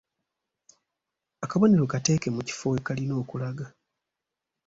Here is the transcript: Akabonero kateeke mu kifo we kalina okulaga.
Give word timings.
Akabonero 1.45 1.83
kateeke 1.91 2.27
mu 2.35 2.41
kifo 2.47 2.65
we 2.71 2.79
kalina 2.85 3.13
okulaga. 3.21 3.65